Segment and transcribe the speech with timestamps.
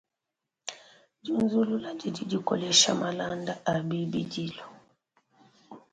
[1.23, 4.65] Diunzulula didi dikolesha malanda a bibidilu.